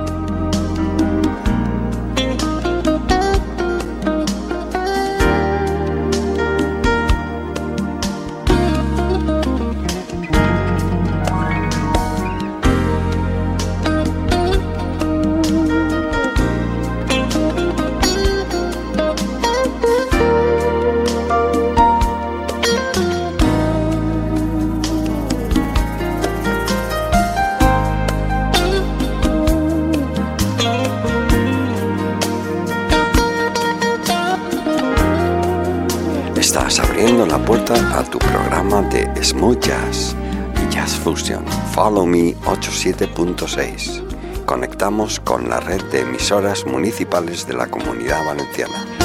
Smooth 39.48 39.64
Jazz 39.64 40.14
y 40.62 40.74
Jazz 40.74 40.98
Fusion. 40.98 41.46
Follow 41.72 42.06
Me 42.06 42.36
87.6. 42.42 44.46
Conectamos 44.46 45.22
con 45.22 45.48
la 45.48 45.62
red 45.62 45.82
de 45.86 46.02
emisoras 46.02 46.66
municipales 46.66 47.48
de 47.48 47.54
la 47.54 47.68
Comunidad 47.68 48.26
Valenciana. 48.26 48.97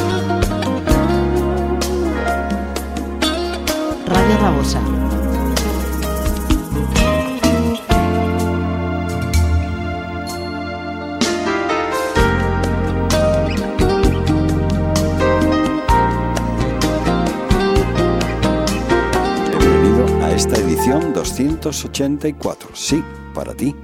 1984. 21.62 22.70
Sí, 22.74 23.04
para 23.34 23.54
ti, 23.54 23.74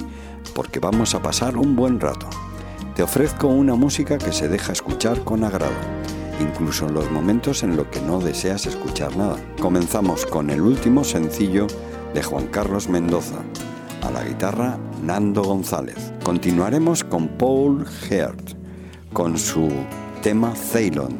porque 0.55 0.81
vamos 0.81 1.15
a 1.15 1.23
pasar 1.23 1.57
un 1.57 1.77
buen 1.77 2.01
rato. 2.01 2.29
Te 2.97 3.05
ofrezco 3.05 3.47
una 3.47 3.77
música 3.77 4.19
que 4.19 4.33
se 4.33 4.49
deja 4.49 4.73
escuchar 4.73 5.23
con 5.23 5.45
agrado, 5.45 5.77
incluso 6.41 6.87
en 6.87 6.95
los 6.95 7.09
momentos 7.13 7.63
en 7.63 7.77
los 7.77 7.87
que 7.87 8.01
no 8.01 8.19
deseas 8.19 8.67
escuchar 8.67 9.17
nada. 9.17 9.37
Comenzamos 9.61 10.27
con 10.27 10.51
el 10.51 10.61
último 10.61 11.05
sencillo 11.05 11.69
de 12.15 12.23
Juan 12.23 12.49
Carlos 12.49 12.89
Mendoza, 12.89 13.39
a 14.03 14.11
la 14.11 14.25
guitarra 14.25 14.77
Nando 15.05 15.45
González. 15.45 16.13
Continuaremos 16.25 17.05
con 17.05 17.29
Paul 17.29 17.87
Heart, 17.87 18.57
con 19.13 19.39
su 19.39 19.69
tema 20.21 20.53
Ceylon, 20.57 21.17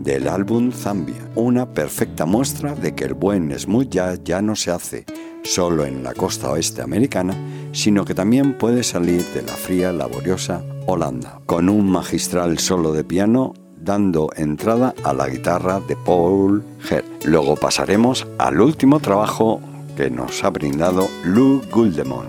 del 0.00 0.26
álbum 0.26 0.72
Zambia, 0.72 1.30
una 1.36 1.72
perfecta 1.72 2.26
muestra 2.26 2.74
de 2.74 2.96
que 2.96 3.04
el 3.04 3.14
buen 3.14 3.56
smooth 3.56 3.88
jazz 3.88 4.20
ya 4.24 4.42
no 4.42 4.56
se 4.56 4.72
hace 4.72 5.17
solo 5.44 5.84
en 5.84 6.02
la 6.02 6.14
costa 6.14 6.50
oeste 6.50 6.82
americana, 6.82 7.34
sino 7.72 8.04
que 8.04 8.14
también 8.14 8.56
puede 8.56 8.82
salir 8.82 9.24
de 9.34 9.42
la 9.42 9.52
fría, 9.52 9.92
laboriosa 9.92 10.62
Holanda, 10.86 11.40
con 11.46 11.68
un 11.68 11.90
magistral 11.90 12.58
solo 12.58 12.92
de 12.92 13.04
piano 13.04 13.54
dando 13.80 14.30
entrada 14.36 14.94
a 15.04 15.12
la 15.12 15.28
guitarra 15.28 15.80
de 15.80 15.96
Paul 15.96 16.64
Herr. 16.90 17.04
Luego 17.24 17.56
pasaremos 17.56 18.26
al 18.38 18.60
último 18.60 19.00
trabajo 19.00 19.60
que 19.96 20.10
nos 20.10 20.44
ha 20.44 20.50
brindado 20.50 21.08
Lou 21.24 21.62
Guldemon 21.72 22.26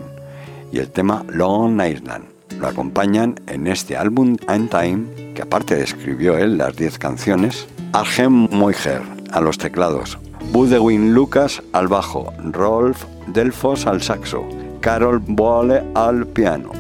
y 0.72 0.80
el 0.80 0.90
tema 0.90 1.26
Long 1.30 1.82
Island. 1.82 2.26
Lo 2.60 2.68
acompañan 2.68 3.36
en 3.48 3.68
este 3.68 3.96
álbum 3.96 4.38
And 4.48 4.70
Time, 4.70 5.34
que 5.34 5.42
aparte 5.42 5.82
escribió 5.82 6.38
él 6.38 6.58
las 6.58 6.76
10 6.76 6.98
canciones, 6.98 7.68
Argem 7.94 8.48
Moiger 8.52 9.02
a 9.32 9.40
los 9.40 9.58
teclados, 9.58 10.18
Budewin 10.52 11.14
Lucas 11.14 11.62
al 11.74 11.88
bajo, 11.88 12.34
Rolf 12.44 13.06
Delfos 13.28 13.86
al 13.86 14.02
saxo, 14.02 14.44
Carol 14.82 15.20
Boale 15.20 15.84
al 15.94 16.26
piano, 16.26 16.72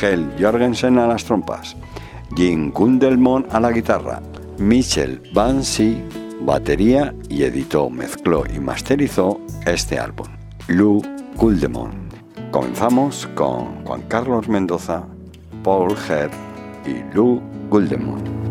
Hel 0.00 0.32
Jorgensen 0.38 0.98
a 0.98 1.06
las 1.06 1.24
trompas, 1.24 1.76
Jim 2.36 2.72
Gundelmon 2.72 3.46
a 3.50 3.60
la 3.60 3.70
guitarra, 3.70 4.22
Michel 4.58 5.22
Bansi 5.34 6.02
batería 6.40 7.14
y 7.28 7.42
editó, 7.42 7.90
mezcló 7.90 8.44
y 8.52 8.58
masterizó 8.58 9.40
este 9.66 9.98
álbum, 9.98 10.28
Lou 10.68 11.02
Guldemon. 11.36 12.08
Comenzamos 12.50 13.28
con 13.34 13.84
Juan 13.84 14.02
Carlos 14.08 14.48
Mendoza, 14.48 15.04
Paul 15.62 15.94
Herr 16.08 16.30
y 16.86 17.14
Lou 17.14 17.40
Guldemon. 17.68 18.41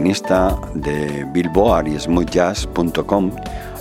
Pianista 0.00 0.58
de 0.72 1.26
Billboard 1.30 1.88
y 1.88 2.00
smoothjazz.com, 2.00 3.30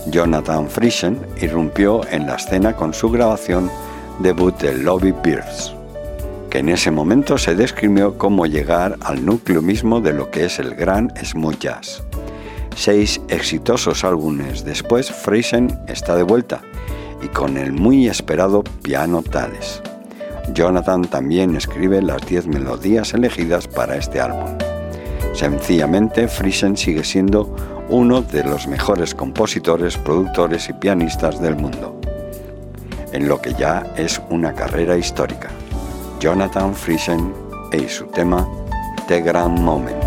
Jonathan 0.07 0.67
Friesen, 0.67 1.17
irrumpió 1.41 2.01
en 2.11 2.27
la 2.27 2.35
escena 2.35 2.75
con 2.75 2.93
su 2.93 3.09
grabación 3.09 3.71
debut 4.19 4.53
de 4.59 4.77
Lobby 4.79 5.13
Beers, 5.23 5.73
que 6.49 6.57
en 6.57 6.67
ese 6.67 6.91
momento 6.91 7.37
se 7.37 7.55
describió 7.55 8.17
como 8.17 8.45
llegar 8.45 8.97
al 8.99 9.25
núcleo 9.25 9.61
mismo 9.61 10.01
de 10.01 10.11
lo 10.11 10.29
que 10.29 10.43
es 10.43 10.59
el 10.59 10.75
gran 10.75 11.09
smooth 11.23 11.57
jazz. 11.57 12.03
Seis 12.75 13.21
exitosos 13.29 14.03
álbumes 14.03 14.65
después, 14.65 15.09
Friesen 15.09 15.79
está 15.87 16.17
de 16.17 16.23
vuelta 16.23 16.59
y 17.21 17.29
con 17.29 17.55
el 17.55 17.71
muy 17.71 18.09
esperado 18.09 18.65
piano 18.83 19.23
Tales. 19.23 19.81
Jonathan 20.53 21.03
también 21.03 21.55
escribe 21.55 22.01
las 22.01 22.27
10 22.27 22.47
melodías 22.47 23.13
elegidas 23.13 23.69
para 23.69 23.95
este 23.95 24.19
álbum. 24.19 24.58
Sencillamente, 25.39 26.27
Friesen 26.27 26.75
sigue 26.75 27.01
siendo 27.05 27.55
uno 27.87 28.21
de 28.21 28.43
los 28.43 28.67
mejores 28.67 29.15
compositores, 29.15 29.95
productores 29.95 30.67
y 30.67 30.73
pianistas 30.73 31.39
del 31.39 31.55
mundo, 31.55 31.97
en 33.13 33.29
lo 33.29 33.39
que 33.39 33.53
ya 33.53 33.85
es 33.95 34.21
una 34.29 34.51
carrera 34.53 34.97
histórica. 34.97 35.47
Jonathan 36.19 36.75
Friesen 36.75 37.33
y 37.71 37.87
su 37.87 38.07
tema 38.07 38.45
The 39.07 39.21
Grand 39.21 39.57
Moment. 39.57 39.98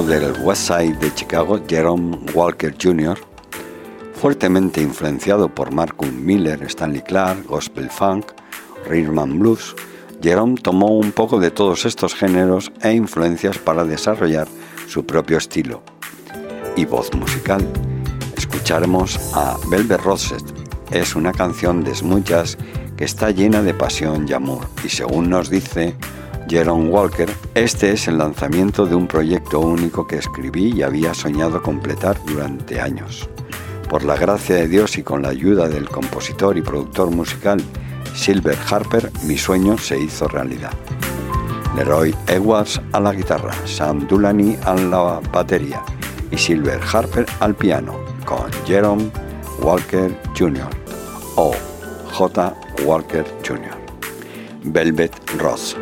Del 0.00 0.32
West 0.42 0.68
Side 0.68 0.96
de 1.00 1.14
Chicago, 1.14 1.60
Jerome 1.68 2.16
Walker 2.32 2.74
Jr., 2.82 3.18
fuertemente 4.14 4.80
influenciado 4.80 5.54
por 5.54 5.70
Marcus 5.70 6.10
Miller, 6.10 6.62
Stanley 6.62 7.02
Clark, 7.02 7.44
Gospel 7.46 7.90
Funk, 7.90 8.32
Rhythm 8.88 9.38
Blues, 9.38 9.76
Jerome 10.22 10.54
tomó 10.54 10.96
un 10.96 11.12
poco 11.12 11.38
de 11.38 11.50
todos 11.50 11.84
estos 11.84 12.14
géneros 12.14 12.72
e 12.80 12.92
influencias 12.92 13.58
para 13.58 13.84
desarrollar 13.84 14.48
su 14.88 15.04
propio 15.04 15.36
estilo 15.36 15.82
y 16.74 16.86
voz 16.86 17.12
musical. 17.14 17.62
Escucharemos 18.34 19.20
a 19.34 19.58
Velvet 19.68 20.00
Rosette. 20.00 20.54
Es 20.90 21.14
una 21.14 21.32
canción 21.32 21.84
de 21.84 21.94
smooth 21.94 22.24
que 22.96 23.04
está 23.04 23.30
llena 23.30 23.62
de 23.62 23.74
pasión 23.74 24.26
y 24.26 24.32
amor 24.32 24.66
y 24.82 24.88
según 24.88 25.28
nos 25.28 25.50
dice 25.50 25.94
Jerome 26.52 26.90
Walker, 26.90 27.30
este 27.54 27.92
es 27.92 28.08
el 28.08 28.18
lanzamiento 28.18 28.84
de 28.84 28.94
un 28.94 29.06
proyecto 29.06 29.58
único 29.58 30.06
que 30.06 30.16
escribí 30.16 30.70
y 30.76 30.82
había 30.82 31.14
soñado 31.14 31.62
completar 31.62 32.22
durante 32.26 32.78
años. 32.78 33.26
Por 33.88 34.04
la 34.04 34.16
gracia 34.16 34.56
de 34.56 34.68
Dios 34.68 34.98
y 34.98 35.02
con 35.02 35.22
la 35.22 35.30
ayuda 35.30 35.66
del 35.66 35.88
compositor 35.88 36.58
y 36.58 36.60
productor 36.60 37.10
musical 37.10 37.58
Silver 38.14 38.58
Harper, 38.70 39.10
mi 39.24 39.38
sueño 39.38 39.78
se 39.78 39.98
hizo 39.98 40.28
realidad. 40.28 40.74
Leroy 41.74 42.14
Edwards 42.26 42.78
a 42.92 43.00
la 43.00 43.14
guitarra, 43.14 43.54
Sam 43.64 44.06
Dulany 44.06 44.58
a 44.66 44.74
la 44.74 45.22
batería 45.32 45.82
y 46.30 46.36
Silver 46.36 46.82
Harper 46.92 47.24
al 47.40 47.54
piano, 47.54 47.94
con 48.26 48.52
Jerome 48.66 49.10
Walker 49.62 50.14
Jr. 50.38 50.68
o 51.36 51.54
J. 52.12 52.54
Walker 52.84 53.24
Jr. 53.42 53.74
Velvet 54.64 55.14
Rose. 55.38 55.78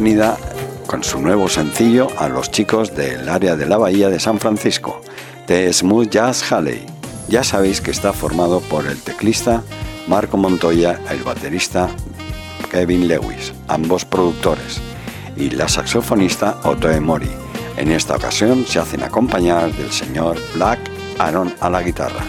Bienvenida 0.00 0.38
con 0.86 1.02
su 1.02 1.20
nuevo 1.20 1.48
sencillo 1.48 2.06
a 2.18 2.28
los 2.28 2.52
chicos 2.52 2.94
del 2.94 3.28
área 3.28 3.56
de 3.56 3.66
la 3.66 3.78
Bahía 3.78 4.08
de 4.08 4.20
San 4.20 4.38
Francisco, 4.38 5.00
de 5.48 5.72
Smooth 5.72 6.08
Jazz 6.08 6.52
Halley. 6.52 6.86
Ya 7.26 7.42
sabéis 7.42 7.80
que 7.80 7.90
está 7.90 8.12
formado 8.12 8.60
por 8.60 8.86
el 8.86 8.96
teclista 9.02 9.64
Marco 10.06 10.36
Montoya, 10.36 11.00
el 11.10 11.24
baterista 11.24 11.88
Kevin 12.70 13.08
Lewis, 13.08 13.52
ambos 13.66 14.04
productores, 14.04 14.80
y 15.36 15.50
la 15.50 15.66
saxofonista 15.66 16.60
Otto 16.62 16.88
Mori. 17.00 17.30
En 17.76 17.90
esta 17.90 18.14
ocasión 18.14 18.66
se 18.68 18.78
hacen 18.78 19.02
acompañar 19.02 19.72
del 19.72 19.90
señor 19.90 20.36
Black 20.54 20.78
Aaron 21.18 21.52
a 21.58 21.68
la 21.70 21.82
guitarra. 21.82 22.22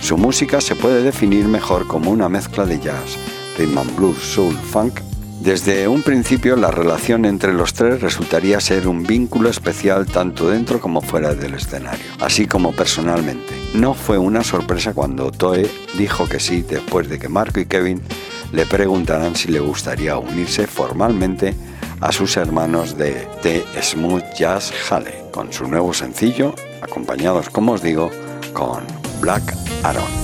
Su 0.00 0.16
música 0.16 0.58
se 0.58 0.74
puede 0.74 1.02
definir 1.02 1.48
mejor 1.48 1.86
como 1.86 2.10
una 2.10 2.30
mezcla 2.30 2.64
de 2.64 2.80
jazz, 2.80 3.18
rhythm 3.58 3.76
and 3.76 3.94
blues, 3.94 4.22
soul, 4.22 4.56
funk 4.56 5.00
desde 5.44 5.86
un 5.88 6.02
principio 6.02 6.56
la 6.56 6.70
relación 6.70 7.26
entre 7.26 7.52
los 7.52 7.74
tres 7.74 8.00
resultaría 8.00 8.60
ser 8.60 8.88
un 8.88 9.02
vínculo 9.02 9.50
especial 9.50 10.06
tanto 10.06 10.48
dentro 10.48 10.80
como 10.80 11.02
fuera 11.02 11.34
del 11.34 11.52
escenario, 11.52 12.06
así 12.18 12.46
como 12.46 12.72
personalmente. 12.72 13.54
No 13.74 13.92
fue 13.92 14.16
una 14.16 14.42
sorpresa 14.42 14.94
cuando 14.94 15.30
Toe 15.30 15.68
dijo 15.98 16.26
que 16.26 16.40
sí 16.40 16.62
después 16.62 17.10
de 17.10 17.18
que 17.18 17.28
Marco 17.28 17.60
y 17.60 17.66
Kevin 17.66 18.00
le 18.52 18.64
preguntaran 18.64 19.36
si 19.36 19.48
le 19.48 19.60
gustaría 19.60 20.16
unirse 20.16 20.66
formalmente 20.66 21.54
a 22.00 22.10
sus 22.10 22.38
hermanos 22.38 22.96
de 22.96 23.28
The 23.42 23.66
Smooth 23.82 24.24
Jazz 24.34 24.72
Hale 24.90 25.24
con 25.30 25.52
su 25.52 25.68
nuevo 25.68 25.92
sencillo, 25.92 26.54
acompañados, 26.80 27.50
como 27.50 27.72
os 27.72 27.82
digo, 27.82 28.10
con 28.54 28.82
Black 29.20 29.54
Aaron. 29.82 30.23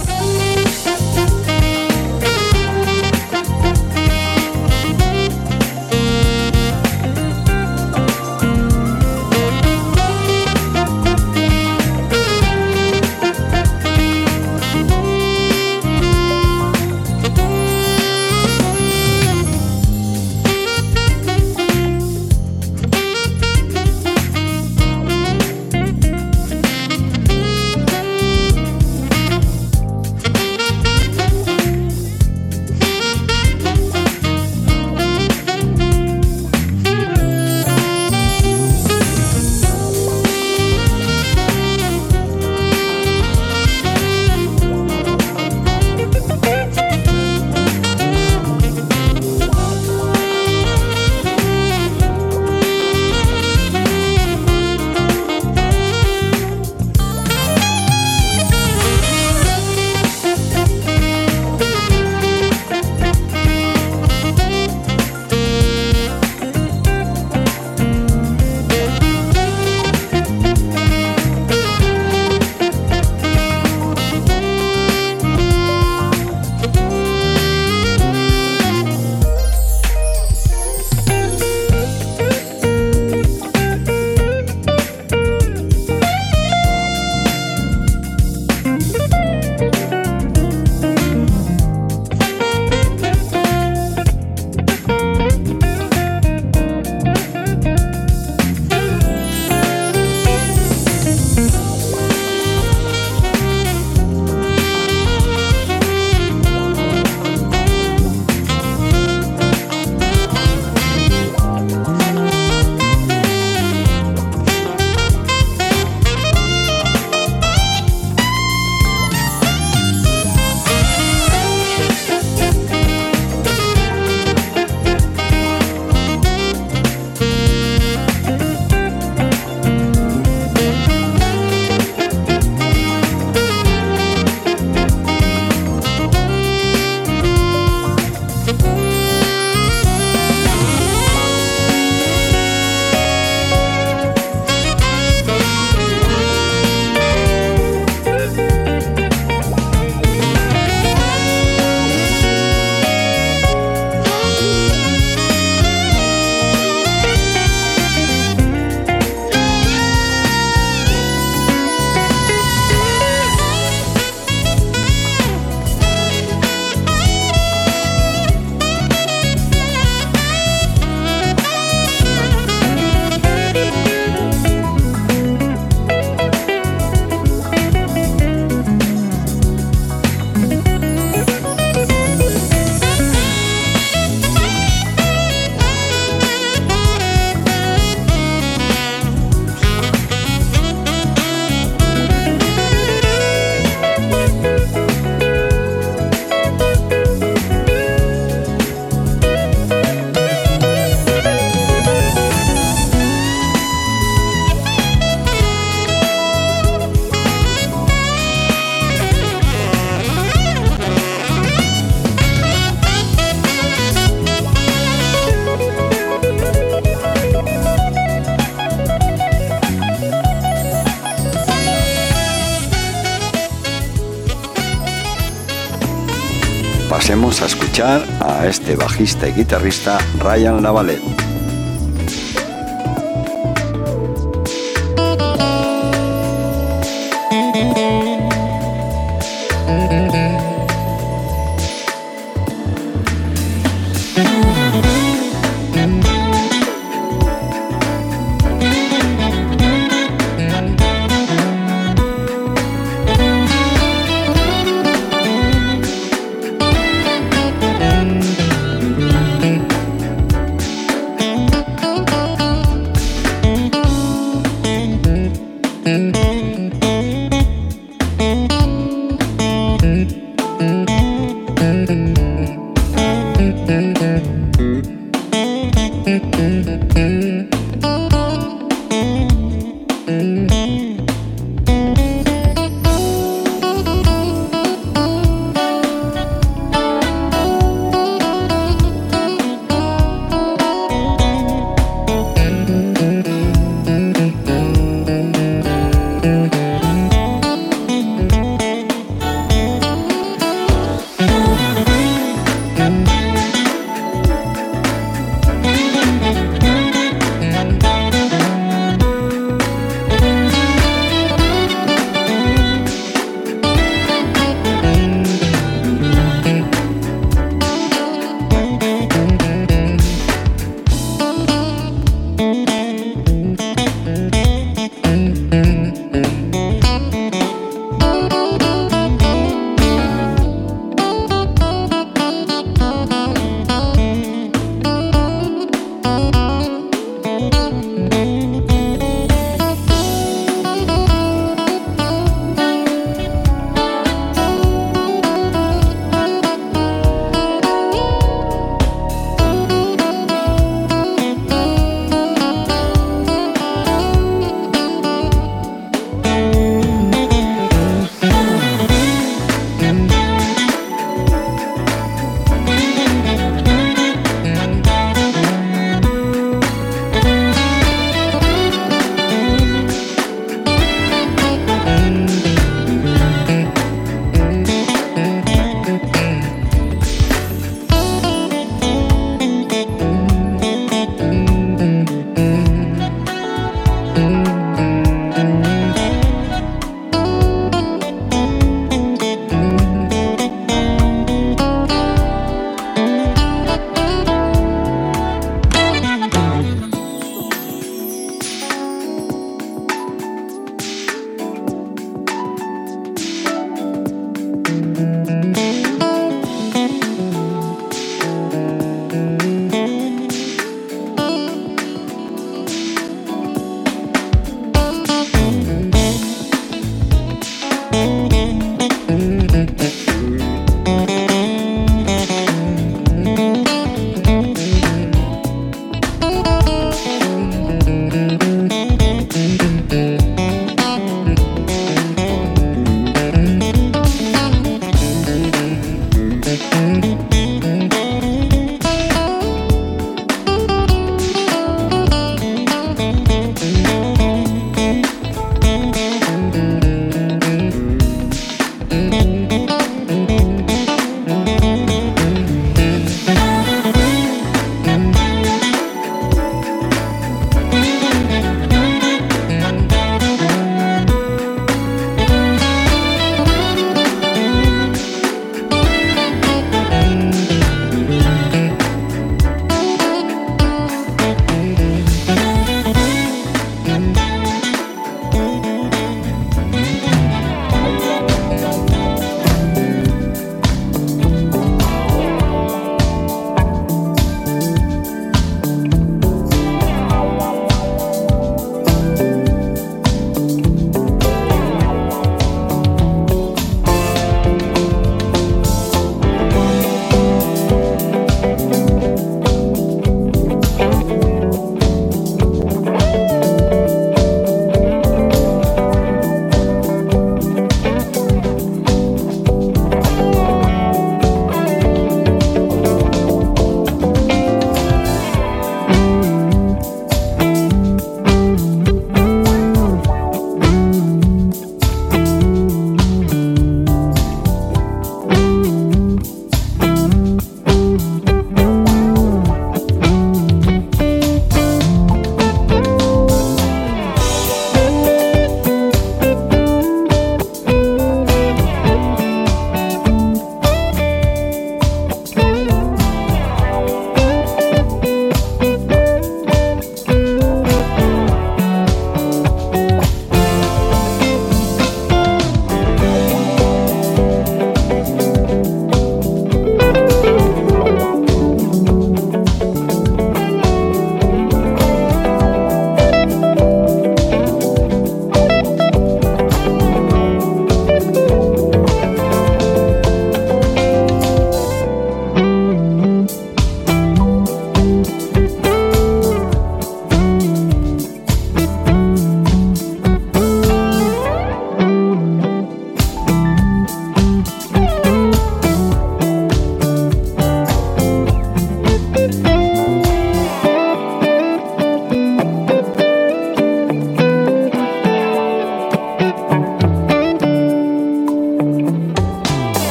Bajista 229.00 229.28
y 229.28 229.32
guitarrista 229.32 229.98
Ryan 230.18 230.62
Lavalet. 230.62 231.29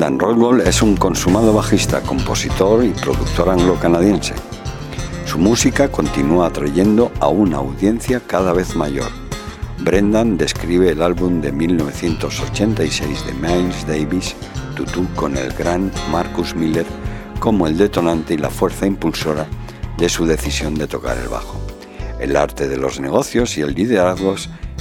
Brendan 0.00 0.18
Rodwell 0.18 0.66
es 0.66 0.80
un 0.80 0.96
consumado 0.96 1.52
bajista, 1.52 2.00
compositor 2.00 2.82
y 2.82 2.88
productor 2.88 3.50
anglo-canadiense. 3.50 4.32
Su 5.26 5.38
música 5.38 5.92
continúa 5.92 6.46
atrayendo 6.46 7.12
a 7.20 7.28
una 7.28 7.58
audiencia 7.58 8.22
cada 8.26 8.54
vez 8.54 8.74
mayor. 8.74 9.10
Brendan 9.80 10.38
describe 10.38 10.88
el 10.88 11.02
álbum 11.02 11.42
de 11.42 11.52
1986 11.52 13.26
de 13.26 13.32
Miles 13.34 13.86
Davis, 13.86 14.34
Tutu, 14.74 15.06
con 15.14 15.36
el 15.36 15.52
gran 15.52 15.92
Marcus 16.10 16.54
Miller 16.54 16.86
como 17.38 17.66
el 17.66 17.76
detonante 17.76 18.32
y 18.32 18.38
la 18.38 18.48
fuerza 18.48 18.86
impulsora 18.86 19.46
de 19.98 20.08
su 20.08 20.24
decisión 20.24 20.76
de 20.76 20.86
tocar 20.86 21.18
el 21.18 21.28
bajo. 21.28 21.60
El 22.18 22.36
arte 22.36 22.68
de 22.68 22.78
los 22.78 23.00
negocios 23.00 23.58
y 23.58 23.60
el 23.60 23.74
liderazgo 23.74 24.34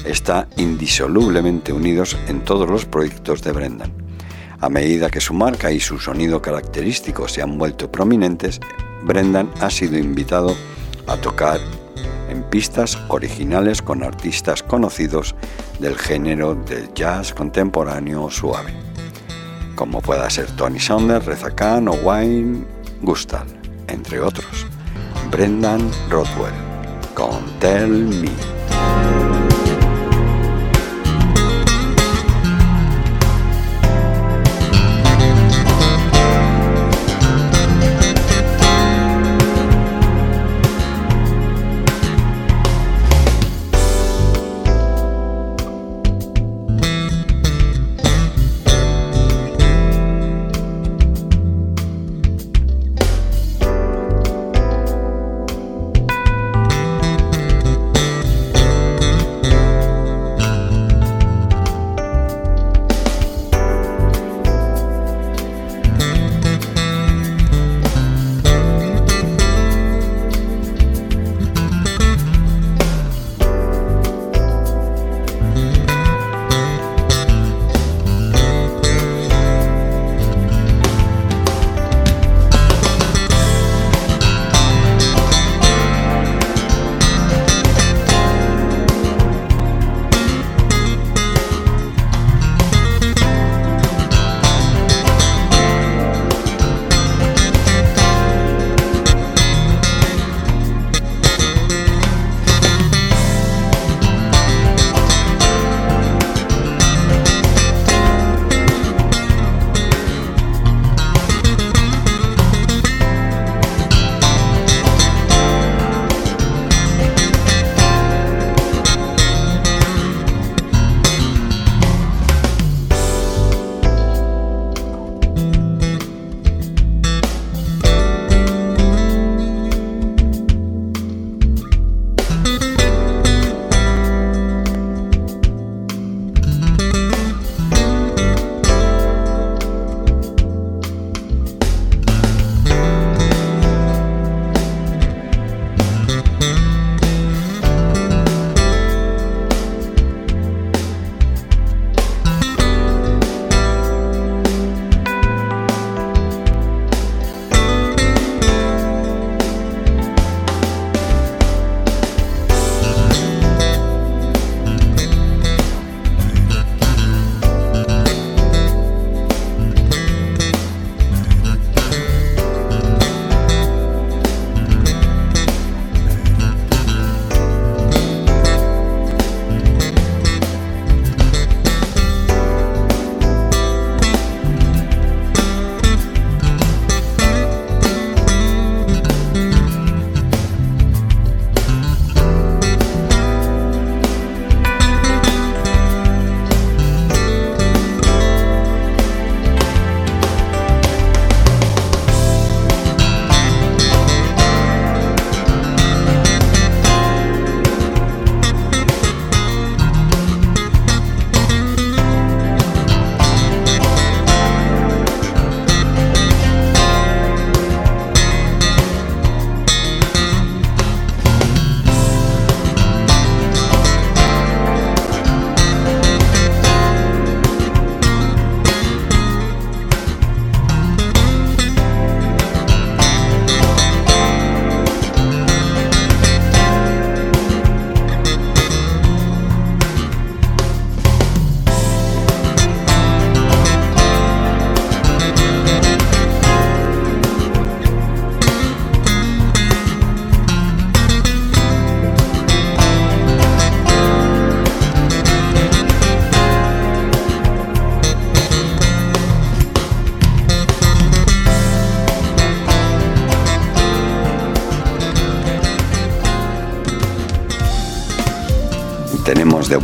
está 0.06 0.48
indisolublemente 0.56 1.74
unidos 1.74 2.16
en 2.30 2.40
todos 2.46 2.70
los 2.70 2.86
proyectos 2.86 3.44
de 3.44 3.52
Brendan. 3.52 4.09
A 4.62 4.68
medida 4.68 5.10
que 5.10 5.22
su 5.22 5.34
marca 5.34 5.72
y 5.72 5.80
su 5.80 6.00
sonido 6.00 6.42
característico 6.42 7.30
se 7.30 7.42
han 7.42 7.58
vuelto 7.58 7.90
prominentes, 7.90 8.60
Brendan 9.04 9.50
ha 9.62 9.70
sido 9.70 9.98
invitado 9.98 10.54
a 11.08 11.16
tocar 11.16 11.60
en 12.30 12.44
pistas 12.44 12.98
originales 13.08 13.82
con 13.82 14.04
artistas 14.04 14.62
conocidos 14.62 15.34
del 15.80 15.98
género 15.98 16.56
del 16.56 16.94
jazz 16.94 17.34
contemporáneo 17.34 18.30
suave, 18.30 18.74
como 19.76 20.02
pueda 20.02 20.30
ser 20.30 20.48
Tony 20.52 20.80
Saunders, 20.80 21.26
Reza 21.26 21.56
Khan 21.56 21.88
o 21.88 21.94
Wayne 21.94 22.66
Gustal, 23.02 23.48
entre 23.88 24.20
otros. 24.20 24.68
Brendan 25.32 25.90
Rothwell 26.10 26.54
con 27.16 27.46
Tell 27.60 27.90
Me. 27.90 28.59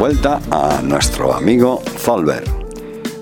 Vuelta 0.06 0.40
a 0.52 0.84
nuestro 0.84 1.34
amigo 1.34 1.82
Zolber. 1.98 2.44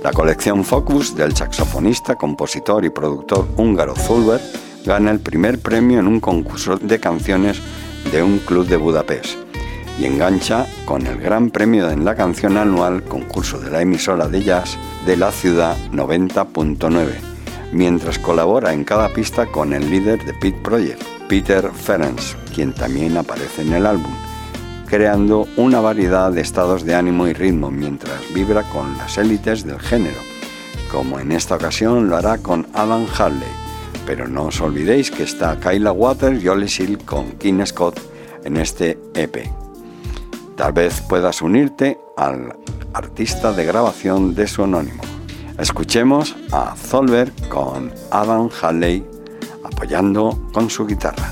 La 0.04 0.12
colección 0.12 0.66
Focus 0.66 1.16
del 1.16 1.34
saxofonista, 1.34 2.16
compositor 2.16 2.84
y 2.84 2.90
productor 2.90 3.48
húngaro 3.56 3.96
Zulber 3.96 4.42
gana 4.86 5.12
el 5.12 5.22
primer 5.22 5.60
premio 5.60 6.00
en 6.00 6.08
un 6.08 6.20
concurso 6.20 6.76
de 6.76 7.00
canciones 7.00 7.62
de 8.12 8.22
un 8.22 8.40
club 8.40 8.68
de 8.68 8.76
Budapest 8.76 9.38
y 9.98 10.04
engancha 10.04 10.68
con 10.84 11.08
el 11.08 11.20
Gran 11.20 11.52
Premio 11.52 11.90
en 11.90 12.04
la 12.04 12.16
canción 12.16 12.58
anual 12.58 13.06
concurso 13.06 13.60
de 13.60 13.72
la 13.72 13.82
emisora 13.82 14.28
de 14.28 14.44
jazz 14.44 14.78
de 15.06 15.16
la 15.16 15.32
ciudad 15.32 15.78
90.9, 15.94 17.14
mientras 17.72 18.20
colabora 18.20 18.74
en 18.74 18.84
cada 18.84 19.08
pista 19.08 19.46
con 19.46 19.72
el 19.72 19.90
líder 19.90 20.26
de 20.26 20.34
Pit 20.34 20.56
Project, 20.58 21.02
Peter 21.30 21.72
Ferenc, 21.72 22.20
quien 22.54 22.74
también 22.74 23.16
aparece 23.16 23.62
en 23.62 23.72
el 23.72 23.86
álbum 23.86 24.23
creando 24.94 25.48
una 25.58 25.82
variedad 25.82 26.32
de 26.32 26.42
estados 26.42 26.84
de 26.84 26.94
ánimo 26.94 27.28
y 27.28 27.34
ritmo 27.34 27.72
mientras 27.72 28.32
vibra 28.32 28.62
con 28.62 28.96
las 28.96 29.18
élites 29.18 29.66
del 29.66 29.80
género, 29.80 30.20
como 30.92 31.20
en 31.20 31.32
esta 31.32 31.56
ocasión 31.56 32.10
lo 32.10 32.16
hará 32.16 32.38
con 32.38 32.68
Adam 32.74 33.08
Harley. 33.18 33.50
Pero 34.06 34.28
no 34.28 34.44
os 34.44 34.62
olvidéis 34.62 35.10
que 35.10 35.24
está 35.24 35.60
Kyla 35.60 35.92
Waters 35.94 36.44
y 36.44 36.48
Ollie 36.48 36.68
Seal 36.68 37.00
con 37.00 37.32
King 37.40 37.66
Scott 37.66 38.00
en 38.44 38.56
este 38.58 39.00
EP. 39.16 39.50
Tal 40.56 40.74
vez 40.74 41.02
puedas 41.02 41.42
unirte 41.42 42.00
al 42.16 42.56
artista 42.94 43.52
de 43.52 43.66
grabación 43.66 44.36
de 44.36 44.46
su 44.46 44.64
anónimo. 44.64 45.02
Escuchemos 45.58 46.36
a 46.52 46.76
Zolber 46.76 47.32
con 47.50 47.92
Adam 48.12 48.48
Halley 48.62 49.04
apoyando 49.64 50.40
con 50.54 50.70
su 50.70 50.86
guitarra. 50.86 51.32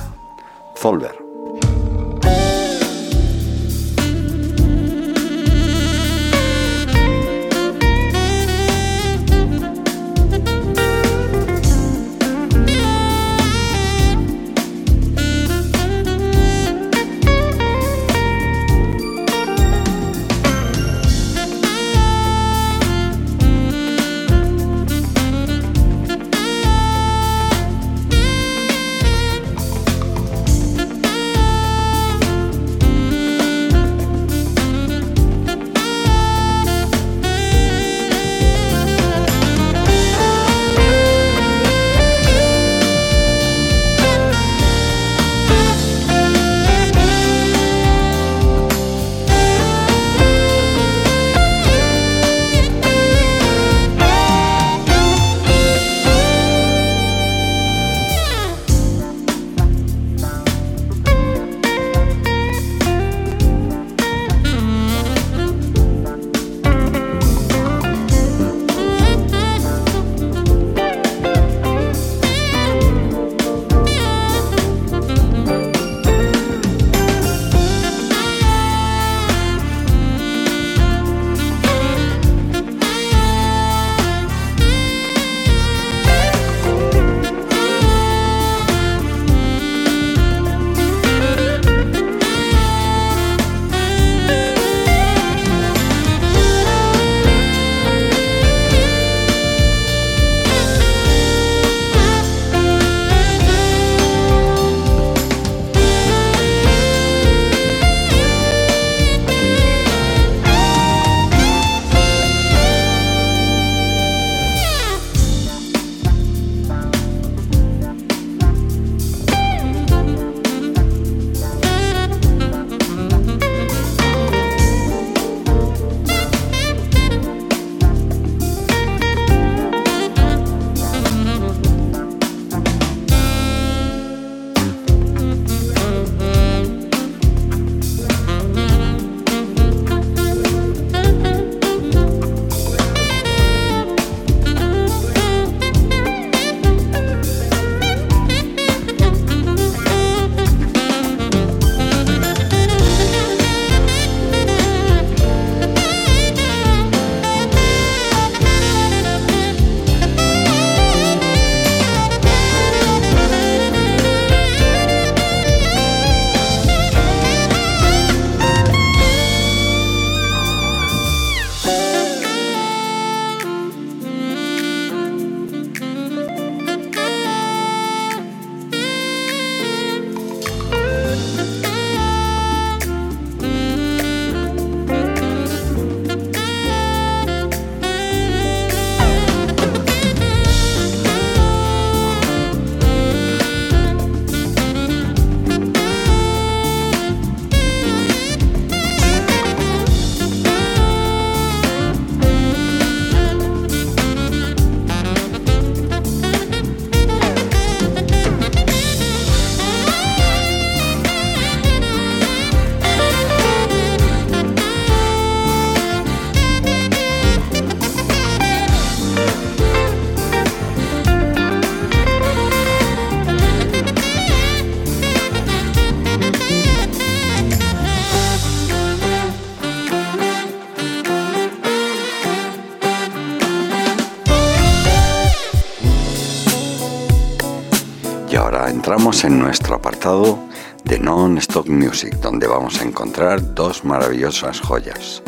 Zolber. 238.42 238.70
entramos 238.70 239.24
en 239.24 239.40
nuestro 239.40 239.76
apartado 239.76 240.40
de 240.84 241.00
Non-Stop 241.00 241.68
Music, 241.68 242.16
donde 242.16 242.48
vamos 242.48 242.82
a 242.82 242.84
encontrar 242.84 243.54
dos 243.54 243.84
maravillosas 243.84 244.60
joyas. 244.62 245.22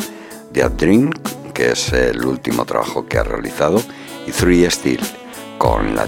The 0.52 0.68
Dream 0.68 1.10
que 1.52 1.70
es 1.70 1.92
el 1.92 2.24
último 2.24 2.64
trabajo 2.64 3.06
que 3.06 3.18
ha 3.18 3.22
realizado, 3.22 3.80
y 4.26 4.32
Three 4.32 4.68
Steel, 4.68 5.00
con 5.58 5.94
la 5.94 6.06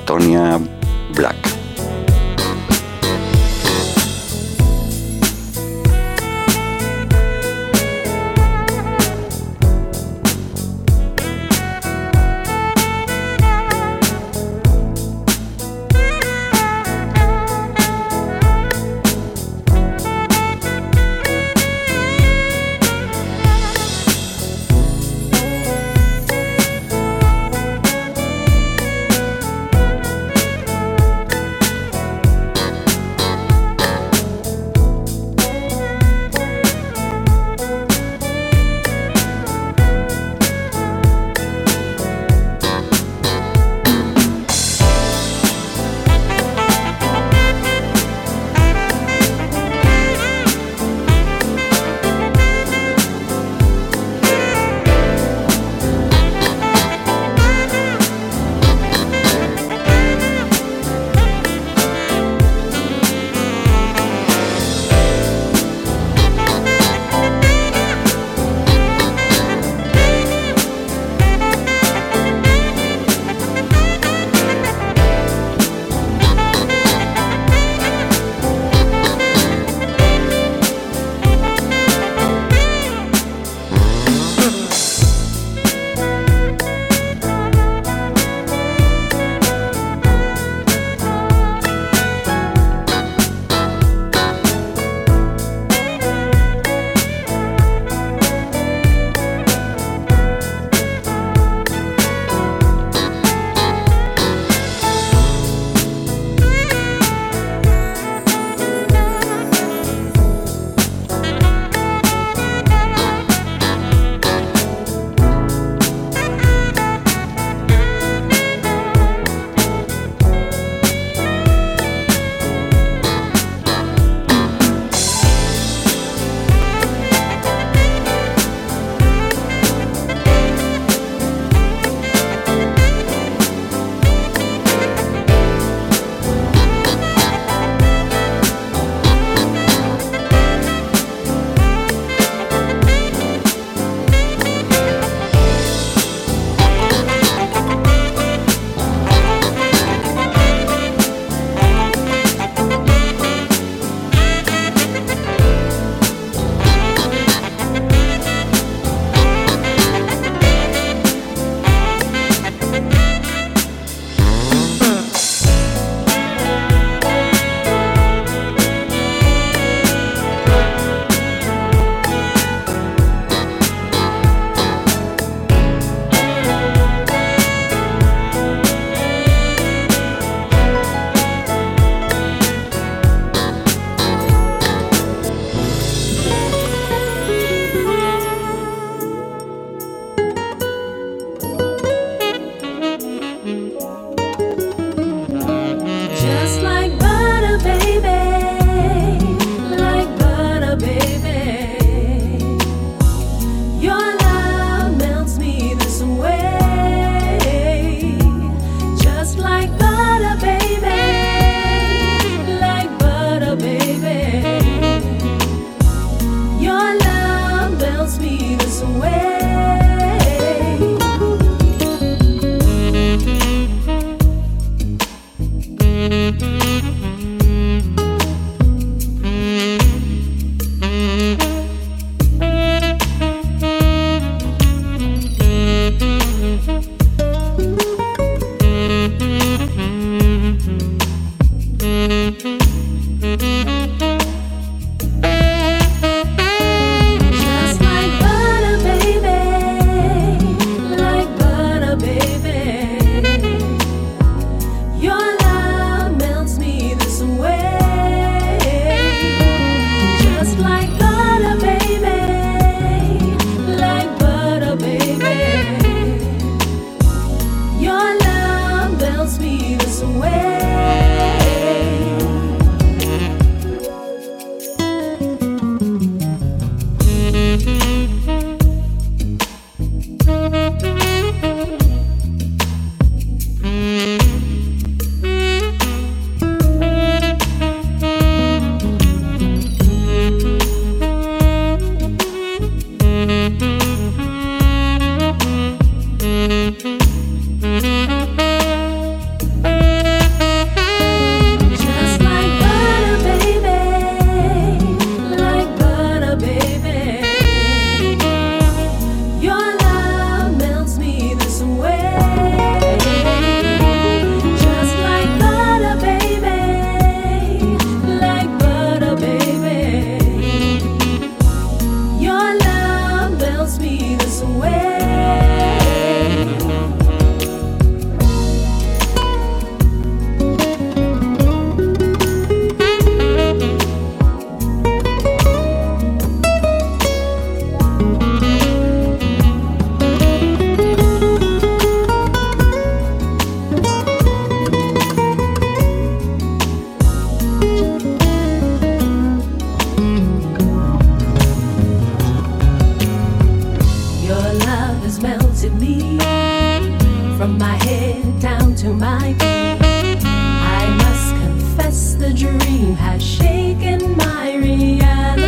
Tonya 357.46 357.58
my 357.58 357.76
head 357.84 358.40
down 358.40 358.74
to 358.76 358.88
my 358.88 359.32
feet. 359.34 360.24
I 360.24 360.94
must 360.98 361.34
confess 361.42 362.14
the 362.14 362.32
dream 362.32 362.94
has 362.94 363.22
shaken 363.22 364.16
my 364.16 364.56
reality. 364.56 365.46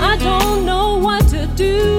I 0.00 0.16
don't 0.20 0.64
know 0.64 0.98
what 0.98 1.26
to 1.28 1.46
do. 1.56 1.98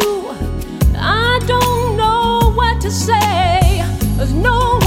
I 0.95 1.39
don't 1.45 1.97
know 1.97 2.53
what 2.55 2.79
to 2.81 2.91
say. 2.91 3.83
There's 4.15 4.33
no 4.33 4.79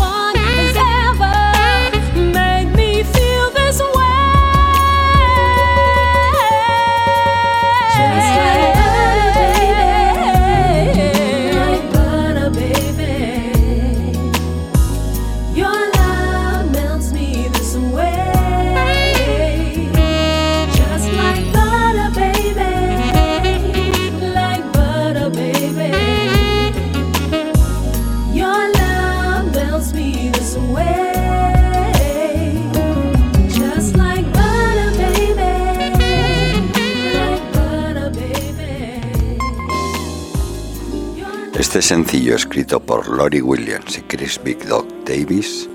sencillo 41.90 42.36
escrito 42.36 42.78
por 42.78 43.08
Lori 43.08 43.40
Williams 43.40 43.98
y 43.98 44.02
Chris 44.02 44.40
Big 44.44 44.64
Dog 44.64 44.86
Davis 45.04 45.68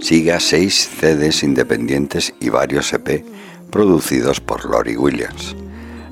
sigue 0.00 0.32
a 0.32 0.38
seis 0.38 0.88
CDs 1.00 1.42
independientes 1.42 2.32
y 2.38 2.50
varios 2.50 2.92
EP 2.92 3.24
producidos 3.72 4.40
por 4.40 4.64
Lori 4.64 4.96
Williams. 4.96 5.56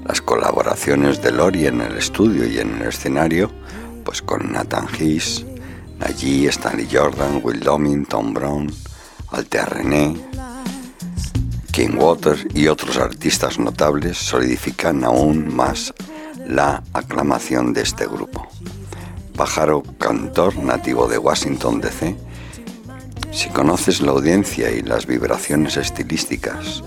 Las 0.08 0.20
colaboraciones 0.20 1.22
de 1.22 1.30
Lori 1.30 1.68
en 1.68 1.82
el 1.82 1.96
estudio 1.96 2.48
y 2.48 2.58
en 2.58 2.80
el 2.80 2.88
escenario, 2.88 3.48
pues 4.04 4.22
con 4.22 4.50
Nathan 4.50 4.88
Hayes, 4.88 5.46
Najee, 6.00 6.48
Stanley 6.48 6.88
Jordan, 6.90 7.40
Will 7.40 7.60
Domin, 7.60 8.06
Tom 8.06 8.34
Brown, 8.34 8.74
Altea 9.30 9.66
René, 9.66 10.16
King 11.70 11.96
Waters 11.96 12.44
y 12.54 12.66
otros 12.66 12.96
artistas 12.96 13.60
notables 13.60 14.18
solidifican 14.18 15.04
aún 15.04 15.54
más 15.54 15.94
la 16.44 16.82
aclamación 16.92 17.72
de 17.72 17.82
este 17.82 18.04
grupo. 18.08 18.48
Pájaro 19.36 19.82
cantor 19.98 20.56
nativo 20.58 21.08
de 21.08 21.18
Washington 21.18 21.80
DC, 21.80 22.16
si 23.32 23.48
conoces 23.48 24.00
la 24.00 24.12
audiencia 24.12 24.70
y 24.70 24.80
las 24.80 25.06
vibraciones 25.06 25.76
estilísticas 25.76 26.84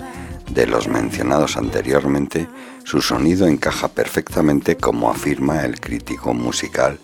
de 0.49 0.65
los 0.65 0.87
mencionados 0.87 1.57
anteriormente, 1.57 2.47
su 2.85 3.01
sonido 3.01 3.47
encaja 3.47 3.89
perfectamente 3.89 4.77
como 4.77 5.09
afirma 5.09 5.65
el 5.65 5.81
crítico 5.81 6.33
musical 6.33 6.99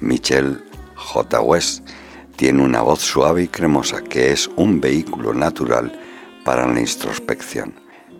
Michel 0.00 0.64
J. 0.94 1.42
West. 1.42 1.86
Tiene 2.36 2.62
una 2.62 2.80
voz 2.80 3.00
suave 3.02 3.42
y 3.42 3.48
cremosa 3.48 4.02
que 4.02 4.32
es 4.32 4.48
un 4.56 4.80
vehículo 4.80 5.34
natural 5.34 5.92
para 6.42 6.66
la 6.66 6.80
introspección, 6.80 7.74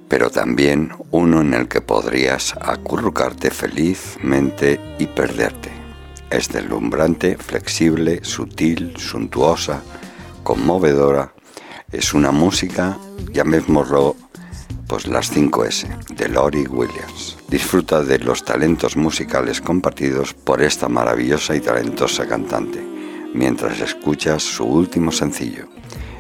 pero 0.09 0.29
también 0.29 0.93
uno 1.11 1.41
en 1.41 1.55
el 1.55 1.68
que 1.68 1.81
podrías 1.81 2.55
acurrucarte 2.61 3.51
felizmente 3.51 4.79
y 4.99 5.07
perderte. 5.07 5.76
Es 6.31 6.49
deslumbrante, 6.49 7.37
flexible, 7.37 8.20
sutil, 8.22 8.97
suntuosa, 8.97 9.83
conmovedora. 10.43 11.33
Es 11.93 12.14
una 12.14 12.33
música, 12.33 12.99
llamémoslo 13.33 14.16
pues 14.89 15.07
las 15.07 15.33
5S 15.33 16.14
de 16.14 16.29
Lori 16.29 16.66
Williams. 16.66 17.39
Disfruta 17.49 18.03
de 18.03 18.18
los 18.18 18.45
talentos 18.45 18.97
musicales 18.97 19.61
compartidos 19.61 20.35
por 20.35 20.62
esta 20.62 20.89
maravillosa 20.89 21.57
y 21.57 21.61
talentosa 21.61 22.27
cantante, 22.27 22.83
mientras 23.35 23.81
escuchas 23.81 24.43
su 24.43 24.64
último 24.64 25.12
sencillo 25.12 25.76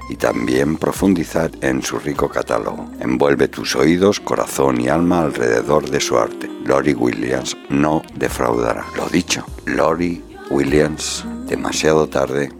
y 0.08 0.16
también 0.16 0.76
profundizar 0.76 1.50
en 1.60 1.82
su 1.82 1.98
rico 1.98 2.28
catálogo. 2.28 2.90
Envuelve 3.00 3.48
tus 3.48 3.74
oídos, 3.76 4.20
corazón 4.20 4.80
y 4.80 4.88
alma 4.88 5.22
alrededor 5.22 5.88
de 5.90 6.00
su 6.00 6.18
arte. 6.18 6.48
Lori 6.64 6.94
Williams 6.94 7.56
no 7.68 8.02
defraudará. 8.14 8.84
Lo 8.96 9.08
dicho, 9.08 9.44
Lori 9.64 10.22
Williams, 10.50 11.24
demasiado 11.46 12.08
tarde, 12.08 12.50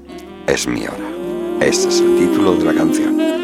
es 0.47 0.67
mi 0.67 0.83
hora. 0.87 1.09
Este 1.61 1.89
es 1.89 2.01
el 2.01 2.19
título 2.19 2.57
de 2.57 2.65
la 2.65 2.75
canción. 2.75 3.36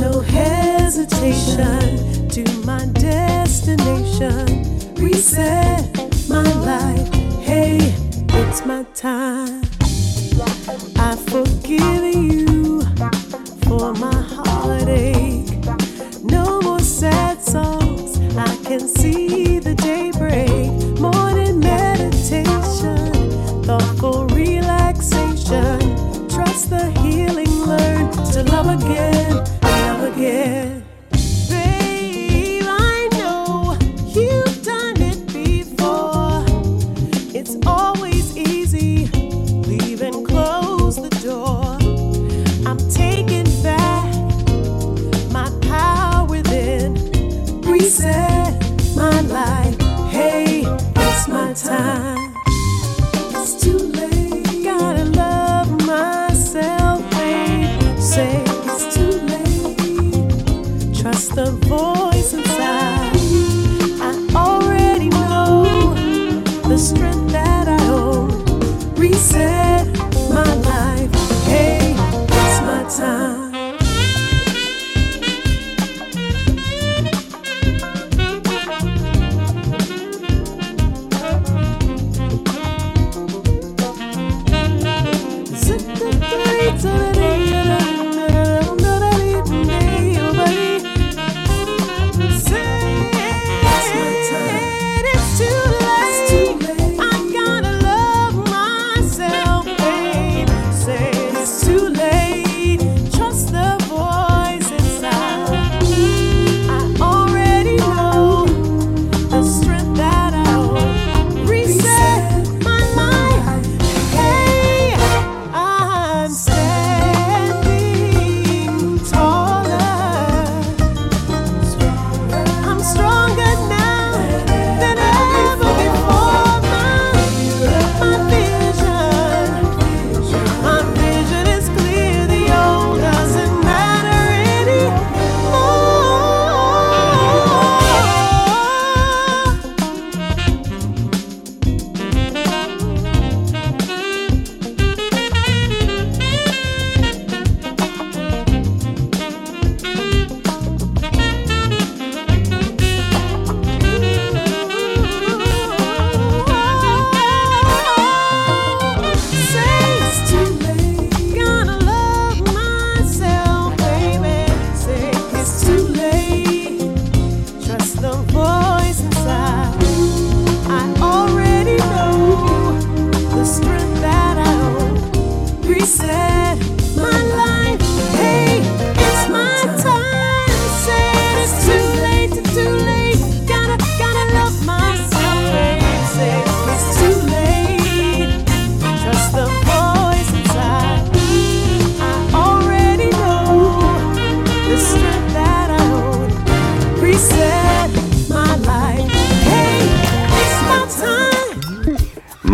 No 0.00 0.20
hesitation 0.20 2.28
to 2.28 2.44
my 2.64 2.86
destination. 2.94 4.94
Reset 4.94 6.28
my 6.28 6.42
life, 6.64 7.12
hey, 7.42 7.78
it's 8.28 8.64
my 8.64 8.84
time. 8.94 9.62
I 10.98 11.16
forgive. 11.28 12.05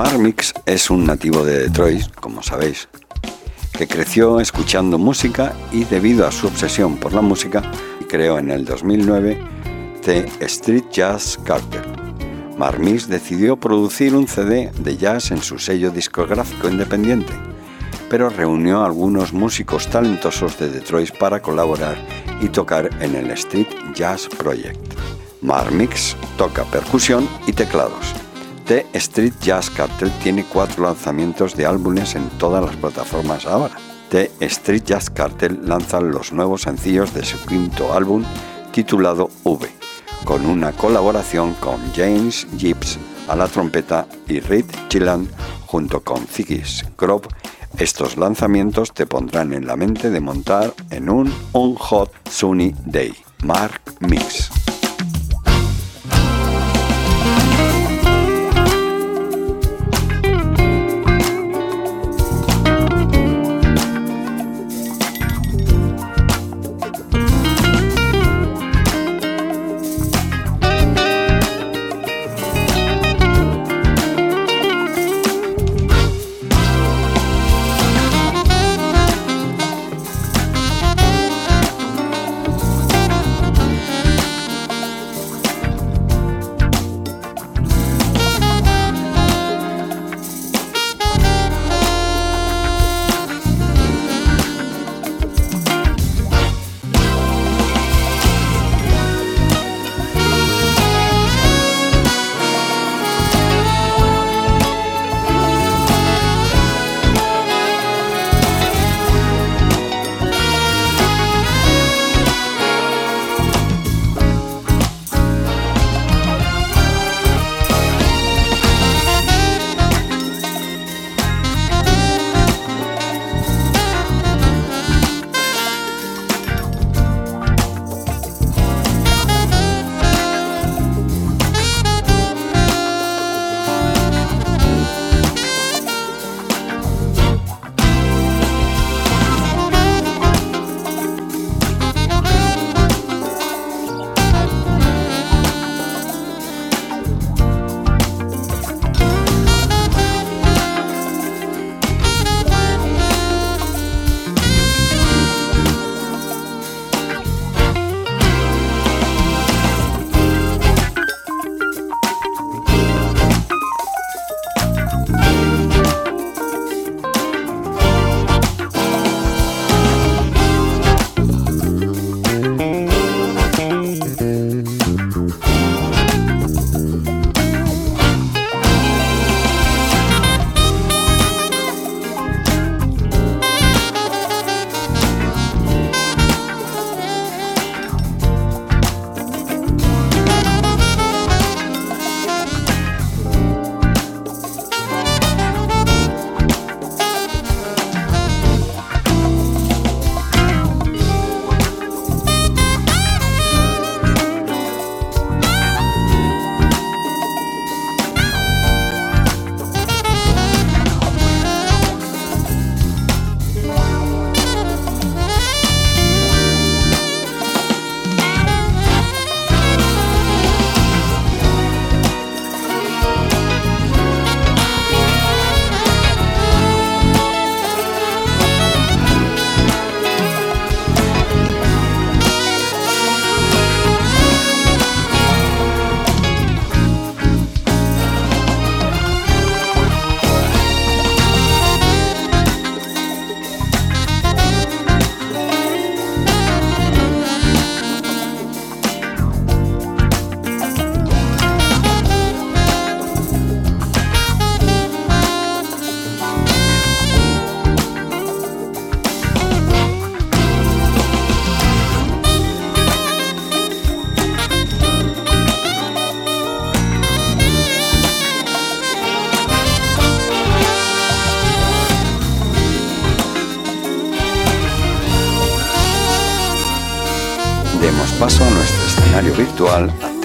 Mark 0.04 0.18
Mix 0.18 0.52
es 0.66 0.90
un 0.90 1.06
nativo 1.06 1.44
de 1.44 1.60
Detroit, 1.60 2.12
como 2.16 2.42
sabéis, 2.42 2.88
que 3.72 3.86
creció 3.86 4.40
escuchando 4.40 4.98
música 4.98 5.52
y 5.70 5.84
debido 5.84 6.26
a 6.26 6.32
su 6.32 6.48
obsesión 6.48 6.96
por 6.96 7.12
la 7.12 7.20
música, 7.20 7.62
creó 8.08 8.36
en 8.36 8.50
el 8.50 8.64
2009 8.64 9.38
The 10.04 10.28
Street 10.40 10.86
Jazz 10.90 11.38
Carter. 11.44 11.86
Mark 12.58 12.80
Mix 12.80 13.06
decidió 13.06 13.56
producir 13.56 14.16
un 14.16 14.26
CD 14.26 14.72
de 14.76 14.96
jazz 14.96 15.30
en 15.30 15.40
su 15.40 15.60
sello 15.60 15.92
discográfico 15.92 16.68
independiente, 16.68 17.32
pero 18.10 18.28
reunió 18.28 18.82
a 18.82 18.86
algunos 18.86 19.32
músicos 19.32 19.86
talentosos 19.86 20.58
de 20.58 20.68
Detroit 20.68 21.16
para 21.16 21.40
colaborar 21.40 21.96
y 22.40 22.48
tocar 22.48 22.90
en 23.00 23.14
el 23.14 23.30
Street 23.30 23.68
Jazz 23.94 24.26
Project. 24.36 24.94
Mark 25.42 25.70
Mix 25.70 26.16
toca 26.36 26.64
percusión 26.64 27.28
y 27.46 27.52
teclados 27.52 28.16
The 28.72 28.86
Street 28.94 29.34
Jazz 29.42 29.68
Cartel 29.68 30.10
tiene 30.22 30.44
cuatro 30.44 30.84
lanzamientos 30.84 31.54
de 31.54 31.66
álbumes 31.66 32.14
en 32.14 32.26
todas 32.38 32.64
las 32.64 32.74
plataformas 32.76 33.44
ahora. 33.44 33.76
The 34.08 34.30
Street 34.40 34.84
Jazz 34.86 35.10
Cartel 35.10 35.60
lanza 35.62 36.00
los 36.00 36.32
nuevos 36.32 36.62
sencillos 36.62 37.12
de 37.12 37.22
su 37.22 37.36
quinto 37.44 37.92
álbum 37.92 38.24
titulado 38.72 39.28
V, 39.44 39.68
con 40.24 40.46
una 40.46 40.72
colaboración 40.72 41.52
con 41.60 41.82
James 41.94 42.46
Gibbs 42.56 42.98
a 43.28 43.36
la 43.36 43.46
trompeta 43.46 44.06
y 44.26 44.40
Reed 44.40 44.64
Chillan 44.88 45.28
junto 45.66 46.00
con 46.00 46.26
Ziggy's 46.26 46.82
Grove. 46.96 47.28
Estos 47.76 48.16
lanzamientos 48.16 48.94
te 48.94 49.04
pondrán 49.04 49.52
en 49.52 49.66
la 49.66 49.76
mente 49.76 50.08
de 50.08 50.20
montar 50.20 50.72
en 50.88 51.10
un 51.10 51.30
On 51.52 51.74
Hot 51.74 52.10
Sunny 52.30 52.74
Day. 52.86 53.14
Mark 53.42 53.82
Mix. 54.00 54.61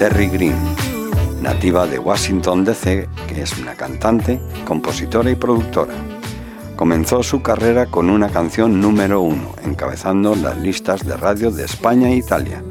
Terry 0.08 0.28
Green, 0.28 0.56
nativa 1.42 1.86
de 1.86 1.98
Washington 1.98 2.64
DC, 2.64 3.06
que 3.26 3.42
es 3.42 3.58
una 3.58 3.74
cantante, 3.74 4.40
compositora 4.64 5.30
y 5.30 5.34
productora. 5.34 5.92
Comenzó 6.76 7.22
su 7.22 7.42
carrera 7.42 7.84
con 7.84 8.08
una 8.08 8.30
canción 8.30 8.80
número 8.80 9.20
uno, 9.20 9.54
encabezando 9.66 10.34
las 10.34 10.56
listas 10.56 11.04
de 11.04 11.14
radio 11.14 11.50
de 11.50 11.66
España 11.66 12.08
e 12.08 12.16
Italia, 12.16 12.64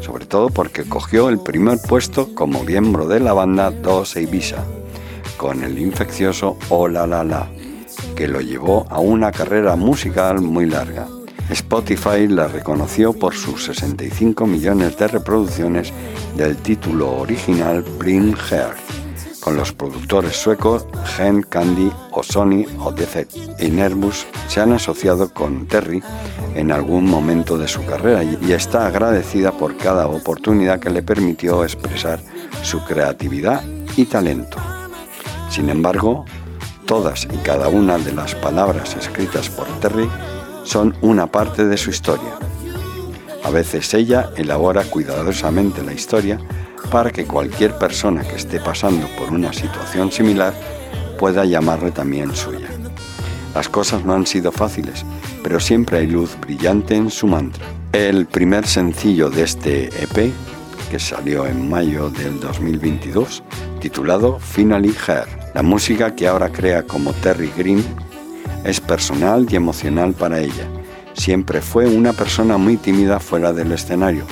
sobre 0.00 0.26
todo 0.26 0.50
porque 0.50 0.82
cogió 0.82 1.28
el 1.28 1.38
primer 1.38 1.78
puesto 1.78 2.34
como 2.34 2.64
miembro 2.64 3.06
de 3.06 3.20
la 3.20 3.32
banda 3.32 3.70
Dos 3.70 4.16
Ibiza, 4.16 4.64
con 5.36 5.62
el 5.62 5.78
infeccioso 5.78 6.58
Oh 6.68 6.88
La 6.88 7.06
La 7.06 7.22
La, 7.22 7.48
que 8.16 8.26
lo 8.26 8.40
llevó 8.40 8.88
a 8.90 8.98
una 8.98 9.30
carrera 9.30 9.76
musical 9.76 10.40
muy 10.40 10.66
larga. 10.66 11.06
Spotify 11.48 12.26
la 12.26 12.48
reconoció 12.48 13.12
por 13.12 13.34
sus 13.34 13.66
65 13.66 14.46
millones 14.46 14.96
de 14.96 15.06
reproducciones 15.06 15.92
del 16.36 16.56
título 16.56 17.12
original 17.18 17.82
Bring 17.98 18.36
Her, 18.50 18.74
con 19.40 19.56
los 19.56 19.72
productores 19.72 20.36
suecos 20.36 20.86
Gen 21.16 21.42
Candy 21.42 21.90
o 22.10 22.22
Sony 22.22 22.64
o 22.78 22.94
y 23.58 23.68
Nervous 23.70 24.26
se 24.48 24.60
han 24.60 24.72
asociado 24.72 25.32
con 25.32 25.66
Terry 25.66 26.02
en 26.54 26.70
algún 26.70 27.06
momento 27.06 27.58
de 27.58 27.68
su 27.68 27.84
carrera 27.84 28.22
y 28.22 28.52
está 28.52 28.86
agradecida 28.86 29.52
por 29.52 29.76
cada 29.76 30.06
oportunidad 30.06 30.80
que 30.80 30.90
le 30.90 31.02
permitió 31.02 31.64
expresar 31.64 32.20
su 32.62 32.84
creatividad 32.84 33.62
y 33.96 34.04
talento. 34.04 34.58
Sin 35.50 35.68
embargo, 35.68 36.24
todas 36.86 37.24
y 37.24 37.36
cada 37.38 37.68
una 37.68 37.98
de 37.98 38.12
las 38.12 38.34
palabras 38.34 38.96
escritas 38.96 39.48
por 39.48 39.66
Terry 39.80 40.08
son 40.64 40.94
una 41.02 41.26
parte 41.26 41.66
de 41.66 41.76
su 41.76 41.90
historia. 41.90 42.38
A 43.44 43.50
veces 43.50 43.92
ella 43.94 44.30
elabora 44.36 44.84
cuidadosamente 44.84 45.82
la 45.82 45.92
historia 45.92 46.38
para 46.90 47.10
que 47.10 47.24
cualquier 47.24 47.76
persona 47.78 48.22
que 48.22 48.36
esté 48.36 48.60
pasando 48.60 49.06
por 49.18 49.30
una 49.32 49.52
situación 49.52 50.12
similar 50.12 50.54
pueda 51.18 51.44
llamarle 51.44 51.90
también 51.90 52.34
suya. 52.34 52.68
Las 53.54 53.68
cosas 53.68 54.04
no 54.04 54.14
han 54.14 54.26
sido 54.26 54.50
fáciles, 54.50 55.04
pero 55.42 55.60
siempre 55.60 55.98
hay 55.98 56.06
luz 56.06 56.36
brillante 56.40 56.94
en 56.94 57.10
su 57.10 57.26
mantra. 57.26 57.64
El 57.92 58.26
primer 58.26 58.66
sencillo 58.66 59.28
de 59.28 59.42
este 59.42 59.86
EP, 60.02 60.32
que 60.90 60.98
salió 60.98 61.46
en 61.46 61.68
mayo 61.68 62.10
del 62.10 62.40
2022, 62.40 63.42
titulado 63.80 64.38
Finally 64.38 64.94
Her. 65.06 65.26
La 65.54 65.62
música 65.62 66.14
que 66.14 66.28
ahora 66.28 66.50
crea 66.50 66.84
como 66.84 67.12
Terry 67.12 67.50
Green 67.56 67.84
es 68.64 68.80
personal 68.80 69.46
y 69.50 69.56
emocional 69.56 70.14
para 70.14 70.40
ella. 70.40 70.66
Siempre 71.22 71.60
fue 71.60 71.86
una 71.86 72.12
persona 72.12 72.56
muy 72.58 72.76
tímida 72.76 73.20
fuera 73.20 73.52
del 73.52 73.70
escenario, 73.70 74.24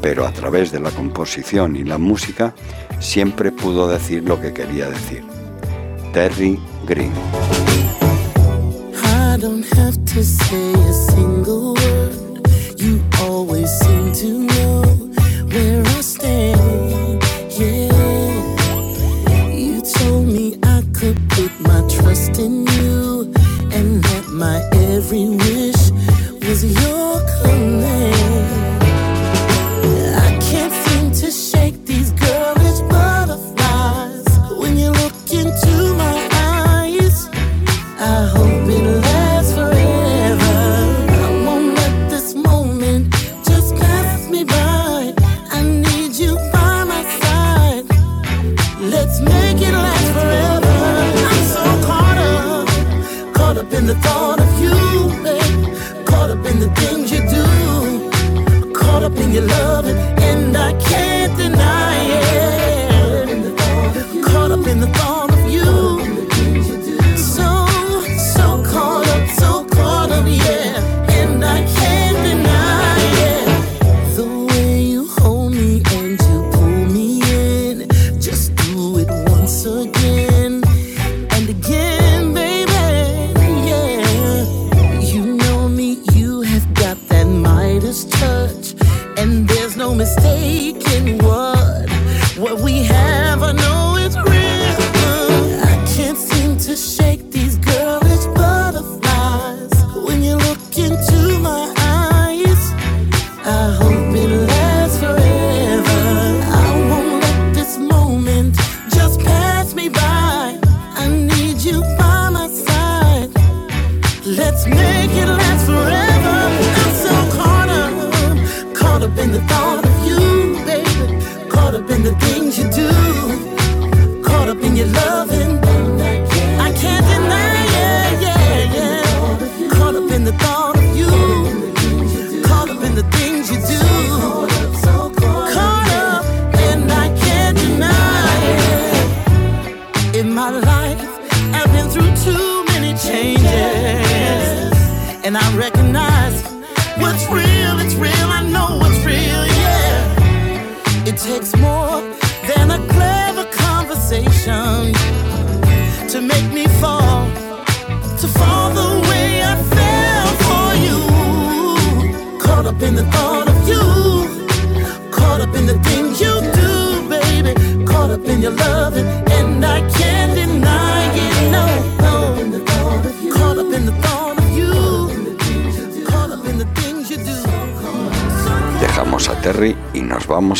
pero 0.00 0.26
a 0.26 0.32
través 0.32 0.72
de 0.72 0.80
la 0.80 0.90
composición 0.90 1.76
y 1.76 1.84
la 1.84 1.98
música 1.98 2.52
siempre 2.98 3.52
pudo 3.52 3.86
decir 3.86 4.24
lo 4.24 4.40
que 4.40 4.52
quería 4.52 4.90
decir. 4.90 5.22
Terry 6.12 6.58
Green. 6.84 7.12
I 9.04 9.36
don't 9.38 9.64
have 9.76 9.96
to 10.06 10.24
say 10.24 10.72
a 10.74 10.92
single 11.12 11.74
word. 11.74 12.44
You 12.76 13.00
always 13.20 13.70
seem 13.78 14.12
to 14.14 14.52
know 14.52 14.82
where 15.46 15.82
I 15.96 16.00
stand. 16.00 17.22
Yeah, 17.56 17.92
you 19.48 19.80
told 19.80 20.26
me 20.26 20.58
I 20.64 20.82
could 20.92 21.20
put 21.28 21.52
my 21.60 21.86
trust 21.88 22.40
in 22.40 22.66
you, 22.66 23.32
and 23.72 24.02
that 24.02 24.28
my 24.32 24.60
every 24.92 25.41
you. 26.62 26.91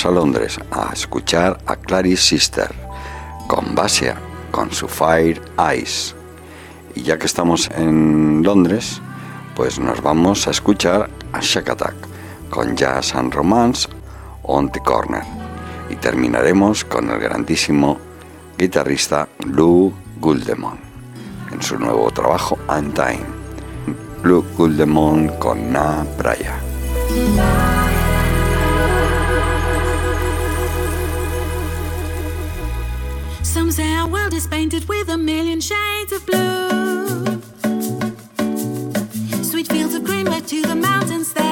A 0.05 0.11
Londres 0.11 0.59
a 0.71 0.93
escuchar 0.93 1.59
a 1.67 1.77
Clarice 1.77 2.23
Sister 2.23 2.75
con 3.47 3.75
Basia, 3.75 4.17
con 4.51 4.73
su 4.73 4.89
Fire 4.89 5.41
Eyes. 5.59 6.15
Y 6.95 7.03
ya 7.03 7.19
que 7.19 7.27
estamos 7.27 7.71
en 7.77 8.43
Londres, 8.43 9.01
pues 9.55 9.79
nos 9.79 10.03
vamos 10.03 10.49
a 10.49 10.51
escuchar 10.51 11.09
a 11.33 11.41
Shack 11.41 11.71
Attack 11.71 11.95
con 12.51 12.77
Jazz 12.77 13.15
and 13.15 13.33
Romance 13.33 13.89
on 14.43 14.71
the 14.73 14.81
Corner. 14.81 15.23
Y 15.91 15.97
terminaremos 15.97 16.85
con 16.85 17.11
el 17.11 17.21
grandísimo 17.21 17.99
guitarrista 18.59 19.29
Lou 19.47 19.93
Guldemon 20.21 20.79
en 21.53 21.63
su 21.63 21.79
nuevo 21.79 22.11
trabajo 22.11 22.59
Time. 22.67 23.27
Lou 24.25 24.45
Guldemon 24.57 25.29
con 25.39 25.73
Na 25.73 26.05
Braya. 26.19 26.59
World 34.33 34.39
is 34.39 34.47
painted 34.47 34.89
with 34.89 35.09
a 35.09 35.19
million 35.19 35.61
shades 35.61 36.13
of 36.13 36.25
blue. 36.27 37.43
Sweet 39.43 39.69
fields 39.69 39.95
of 39.95 40.05
green 40.05 40.27
led 40.27 40.47
to 40.49 40.63
the 40.63 40.75
mountains 40.75 41.33
that 41.35 41.52